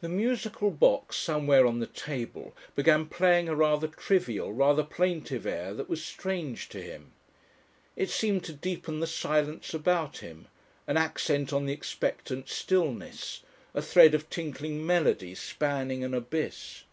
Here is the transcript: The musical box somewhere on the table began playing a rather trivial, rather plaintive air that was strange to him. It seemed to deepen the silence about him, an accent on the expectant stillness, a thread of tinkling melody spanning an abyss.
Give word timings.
The 0.00 0.08
musical 0.08 0.70
box 0.70 1.16
somewhere 1.16 1.66
on 1.66 1.80
the 1.80 1.88
table 1.88 2.54
began 2.76 3.06
playing 3.06 3.48
a 3.48 3.56
rather 3.56 3.88
trivial, 3.88 4.52
rather 4.52 4.84
plaintive 4.84 5.46
air 5.46 5.74
that 5.74 5.88
was 5.88 6.04
strange 6.04 6.68
to 6.68 6.80
him. 6.80 7.10
It 7.96 8.08
seemed 8.08 8.44
to 8.44 8.52
deepen 8.52 9.00
the 9.00 9.08
silence 9.08 9.74
about 9.74 10.18
him, 10.18 10.46
an 10.86 10.96
accent 10.96 11.52
on 11.52 11.66
the 11.66 11.72
expectant 11.72 12.48
stillness, 12.48 13.42
a 13.74 13.82
thread 13.82 14.14
of 14.14 14.30
tinkling 14.30 14.86
melody 14.86 15.34
spanning 15.34 16.04
an 16.04 16.14
abyss. 16.14 16.84